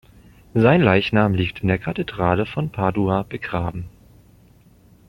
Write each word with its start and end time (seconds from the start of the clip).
Sein 0.55 0.81
Leichnam 0.81 1.35
liegt 1.35 1.59
in 1.59 1.67
der 1.67 1.77
Kathedrale 1.77 2.47
von 2.47 2.71
Padua 2.71 3.21
begraben. 3.21 3.87